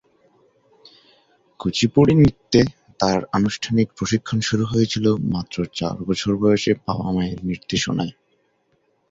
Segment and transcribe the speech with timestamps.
[1.59, 2.61] কুচিপুড়ি নৃত্যে
[2.99, 8.13] তাঁর আনুষ্ঠানিক প্রশিক্ষণ শুরু হয়েছিল মাত্র চার বছর বয়সে বাবা-মা'য়ের নির্দেশনায়।